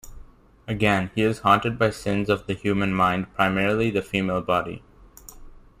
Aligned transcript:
Again, 0.67 1.11
he 1.13 1.21
is 1.21 1.41
haunted 1.41 1.77
by 1.77 1.91
sins 1.91 2.27
of 2.27 2.47
the 2.47 2.55
human 2.55 2.91
mind, 2.91 3.31
primarily 3.35 3.91
the 3.91 4.01
female 4.01 4.41
body. 4.41 4.81